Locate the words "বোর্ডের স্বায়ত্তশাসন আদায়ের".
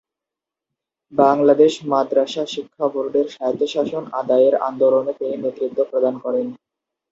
2.93-4.55